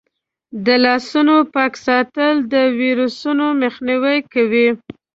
[0.65, 4.67] د لاسونو پاک ساتل د ویروسونو مخنیوی کوي.